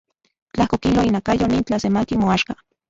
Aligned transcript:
Tlajko 0.53 0.75
kilo 0.81 1.01
inakayo 1.09 1.45
nin 1.47 1.65
tlasemanki 1.67 2.15
moaxka. 2.21 2.53